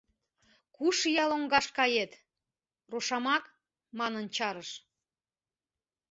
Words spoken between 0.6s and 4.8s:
—Куш ия лоҥгаш кает, рошамак!— манын чарыш.